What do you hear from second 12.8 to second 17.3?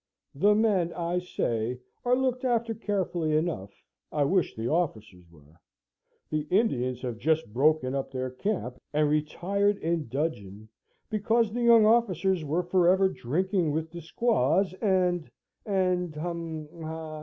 ever drinking with the squaws and and hum ha."